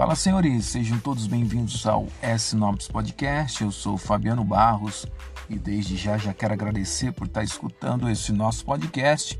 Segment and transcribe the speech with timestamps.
[0.00, 3.62] Fala senhores, sejam todos bem-vindos ao S-Nobs Podcast.
[3.62, 5.04] Eu sou Fabiano Barros
[5.46, 9.38] e desde já já quero agradecer por estar escutando esse nosso podcast.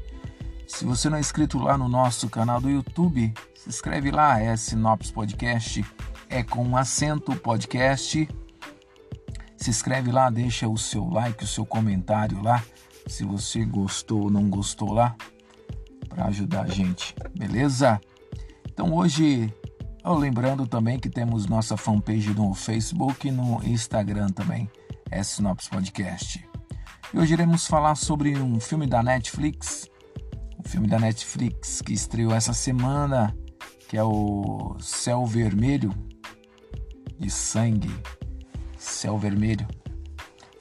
[0.66, 5.10] Se você não é inscrito lá no nosso canal do YouTube, se inscreve lá, S-Nobs
[5.10, 5.82] Podcast,
[6.28, 8.28] é com um acento podcast.
[9.56, 12.62] Se inscreve lá, deixa o seu like, o seu comentário lá,
[13.06, 15.16] se você gostou ou não gostou lá,
[16.06, 17.98] para ajudar a gente, beleza?
[18.70, 19.50] Então hoje
[20.02, 24.66] Oh, lembrando também que temos nossa fanpage no Facebook e no Instagram também,
[25.10, 26.42] é Sinopse Podcast.
[27.12, 29.90] E hoje iremos falar sobre um filme da Netflix,
[30.58, 33.36] um filme da Netflix que estreou essa semana,
[33.90, 35.92] que é o Céu Vermelho
[37.18, 37.94] de Sangue.
[38.78, 39.68] Céu Vermelho.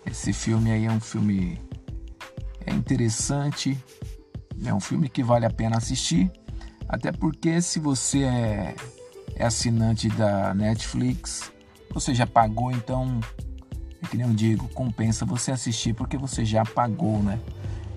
[0.05, 1.61] Esse filme aí é um filme
[2.65, 3.81] é interessante,
[4.65, 6.29] é um filme que vale a pena assistir,
[6.89, 8.75] até porque se você é
[9.39, 11.49] é assinante da Netflix,
[11.91, 13.21] você já pagou, então,
[14.03, 17.39] é que nem eu digo, compensa você assistir porque você já pagou, né?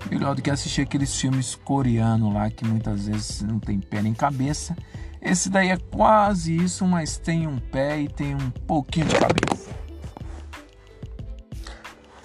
[0.09, 4.13] Melhor do que assistir aqueles filmes coreanos lá que muitas vezes não tem pé nem
[4.13, 4.75] cabeça.
[5.21, 9.71] Esse daí é quase isso, mas tem um pé e tem um pouquinho de cabeça.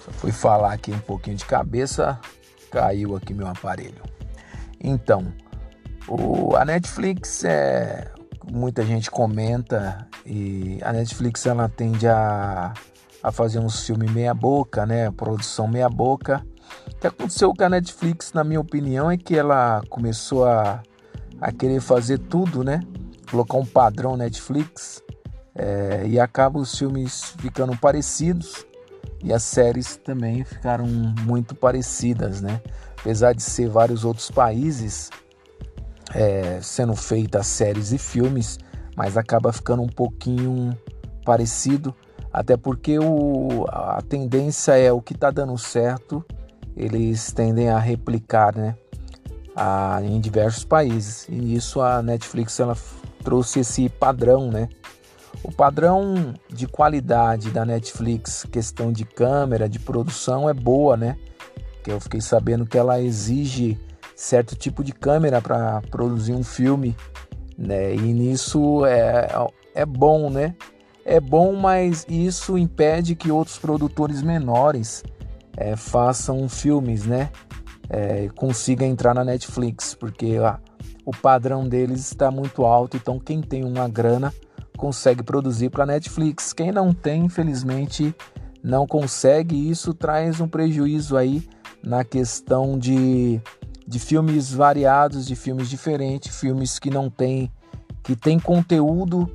[0.03, 2.19] Só fui falar aqui um pouquinho de cabeça,
[2.71, 4.01] caiu aqui meu aparelho.
[4.81, 5.33] Então,
[6.07, 8.11] o, a Netflix é
[8.51, 12.73] muita gente comenta e a Netflix ela tende a,
[13.21, 15.11] a fazer uns filmes meia boca, né?
[15.11, 16.45] Produção meia boca.
[16.87, 20.81] O que aconteceu com a Netflix, na minha opinião, é que ela começou a,
[21.39, 22.81] a querer fazer tudo, né?
[23.29, 25.01] Colocar um padrão Netflix
[25.55, 28.65] é, e acaba os filmes ficando parecidos
[29.23, 32.61] e as séries também ficaram muito parecidas, né?
[32.99, 35.09] Apesar de ser vários outros países,
[36.13, 38.59] é, sendo feitas séries e filmes,
[38.95, 40.77] mas acaba ficando um pouquinho
[41.23, 41.95] parecido,
[42.31, 46.23] até porque o, a tendência é o que está dando certo,
[46.75, 48.75] eles tendem a replicar, né?
[49.55, 51.27] A, em diversos países.
[51.27, 52.77] E isso a Netflix ela
[53.23, 54.69] trouxe esse padrão, né?
[55.43, 61.17] O padrão de qualidade da Netflix, questão de câmera, de produção, é boa, né?
[61.83, 63.79] Que eu fiquei sabendo que ela exige
[64.19, 66.93] certo tipo de câmera para produzir um filme,
[67.57, 67.95] né?
[67.95, 69.29] E nisso é,
[69.73, 70.53] é bom, né?
[71.05, 75.05] É bom, mas isso impede que outros produtores menores
[75.55, 77.29] é, façam filmes, né?
[77.89, 80.57] É, consiga entrar na Netflix, porque ó,
[81.05, 84.33] o padrão deles está muito alto, então quem tem uma grana
[84.75, 86.51] consegue produzir para Netflix.
[86.51, 88.13] Quem não tem, infelizmente,
[88.61, 89.55] não consegue.
[89.55, 91.47] E isso traz um prejuízo aí
[91.81, 93.41] na questão de
[93.89, 97.51] de filmes variados, de filmes diferentes, filmes que não tem
[98.03, 99.27] que tem conteúdo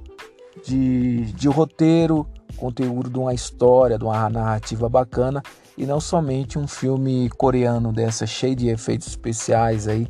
[0.65, 2.25] de, de roteiro,
[2.57, 5.43] conteúdo de uma história, de uma narrativa bacana
[5.77, 10.07] e não somente um filme coreano dessa cheio de efeitos especiais aí,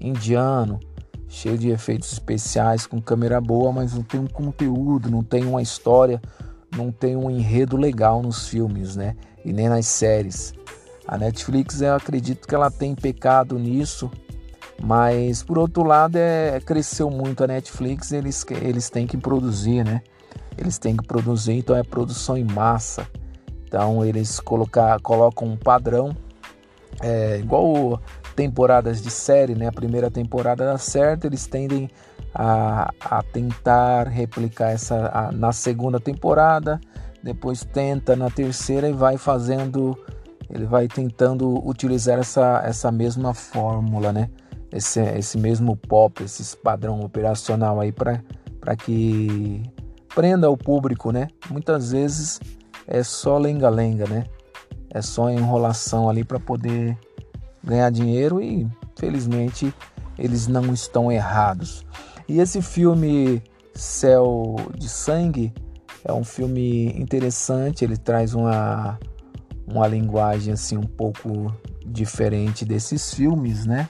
[0.00, 0.78] indiano,
[1.26, 5.60] cheio de efeitos especiais com câmera boa, mas não tem um conteúdo, não tem uma
[5.60, 6.22] história,
[6.74, 9.16] não tem um enredo legal nos filmes, né?
[9.44, 10.54] E nem nas séries.
[11.08, 14.10] A Netflix, eu acredito que ela tem pecado nisso,
[14.82, 20.02] mas por outro lado, é, cresceu muito a Netflix, eles, eles têm que produzir, né?
[20.58, 23.08] Eles têm que produzir, então é produção em massa.
[23.66, 26.14] Então eles colocar, colocam um padrão,
[27.00, 27.98] é, igual
[28.36, 29.68] temporadas de série, né?
[29.68, 31.88] A primeira temporada dá certo, eles tendem
[32.34, 36.78] a, a tentar replicar essa a, na segunda temporada,
[37.22, 39.98] depois tenta na terceira e vai fazendo
[40.50, 44.30] ele vai tentando utilizar essa, essa mesma fórmula, né?
[44.72, 49.62] Esse, esse mesmo pop, esse padrão operacional aí para que
[50.14, 51.28] prenda o público, né?
[51.50, 52.40] Muitas vezes
[52.86, 54.24] é só lenga-lenga, né?
[54.90, 56.96] É só enrolação ali para poder
[57.62, 58.66] ganhar dinheiro e
[58.96, 59.72] felizmente
[60.18, 61.84] eles não estão errados.
[62.28, 63.42] E esse filme
[63.74, 65.52] Céu de Sangue
[66.04, 68.98] é um filme interessante, ele traz uma
[69.72, 71.54] uma linguagem assim um pouco
[71.84, 73.88] diferente desses filmes, né?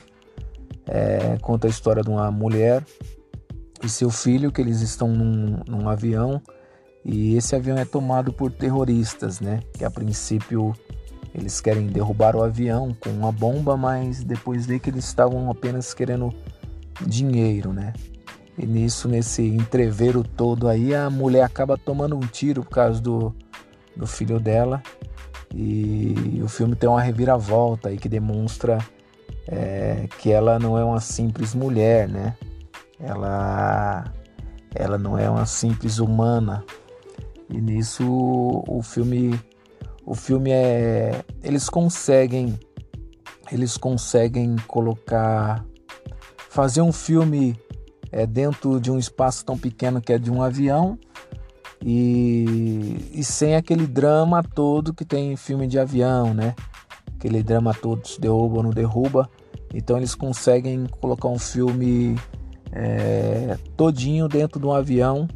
[0.86, 2.82] É, conta a história de uma mulher
[3.82, 6.40] e seu filho que eles estão num, num avião
[7.04, 9.60] e esse avião é tomado por terroristas, né?
[9.74, 10.74] Que a princípio
[11.34, 15.94] eles querem derrubar o avião com uma bomba, mas depois vê que eles estavam apenas
[15.94, 16.32] querendo
[17.06, 17.92] dinheiro, né?
[18.56, 23.32] E nisso, nesse entreveiro todo aí, a mulher acaba tomando um tiro por causa do,
[23.94, 24.82] do filho dela
[25.54, 28.78] e o filme tem uma reviravolta aí que demonstra
[29.46, 32.36] é, que ela não é uma simples mulher, né?
[33.00, 34.04] Ela,
[34.74, 36.64] ela não é uma simples humana.
[37.48, 39.38] E nisso o filme
[40.04, 42.58] o filme é eles conseguem
[43.50, 45.64] eles conseguem colocar
[46.50, 47.58] fazer um filme
[48.12, 50.98] é, dentro de um espaço tão pequeno que é de um avião
[51.84, 56.54] e, e sem aquele drama todo que tem em filme de avião, né?
[57.16, 59.28] Aquele drama todo se derruba ou não derruba.
[59.72, 62.16] Então eles conseguem colocar um filme
[62.72, 65.28] é, todinho dentro de um avião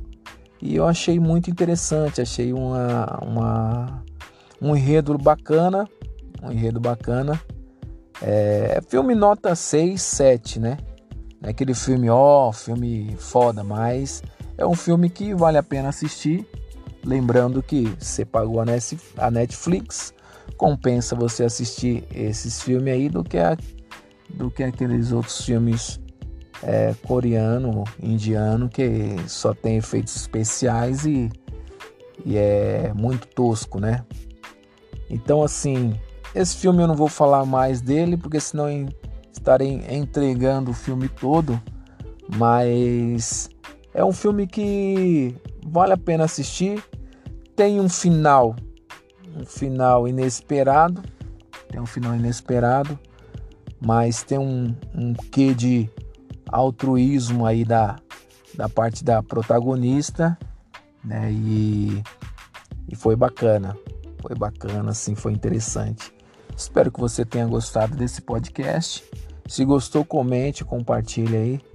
[0.61, 4.05] e eu achei muito interessante, achei uma, uma
[4.61, 5.88] um enredo bacana,
[6.41, 7.41] um enredo bacana.
[8.23, 10.79] É, filme nota 6, 7, né?
[11.41, 14.23] Não é aquele filme, ó, filme foda, mas
[14.62, 16.47] é um filme que vale a pena assistir.
[17.05, 20.14] Lembrando que você pagou a Netflix,
[20.56, 23.56] compensa você assistir esses filmes aí do que, a,
[24.31, 26.00] do que aqueles outros filmes
[26.62, 31.29] é, coreano, indiano, que só tem efeitos especiais e,
[32.25, 34.05] e é muito tosco, né?
[35.11, 35.93] Então, assim,
[36.37, 38.69] esse filme eu não vou falar mais dele, porque senão
[39.32, 41.61] estarei entregando o filme todo,
[42.37, 43.50] mas
[43.94, 45.35] é um filme que
[45.65, 46.83] vale a pena assistir.
[47.55, 48.56] Tem um final,
[49.37, 51.03] um final inesperado,
[51.69, 52.99] tem um final inesperado,
[53.81, 55.91] mas tem um, um quê de
[56.49, 57.97] altruísmo aí da,
[58.55, 60.38] da parte da protagonista,
[61.05, 61.31] né?
[61.31, 62.03] E,
[62.88, 63.77] e foi bacana,
[64.21, 66.12] foi bacana, assim, foi interessante.
[66.56, 69.05] Espero que você tenha gostado desse podcast.
[69.47, 71.72] Se gostou, comente, compartilhe aí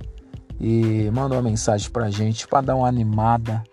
[0.60, 3.64] e manda uma mensagem pra gente para dar uma animada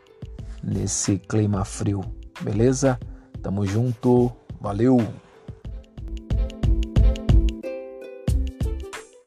[0.63, 2.03] nesse clima frio,
[2.41, 2.99] beleza?
[3.43, 4.99] Tamo junto, valeu!